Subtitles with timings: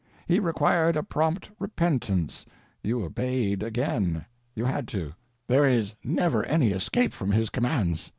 [0.25, 2.47] He required a prompt repentance;
[2.81, 4.25] you obeyed again;
[4.57, 8.09] you_ had _to—there is never any escape from his commands.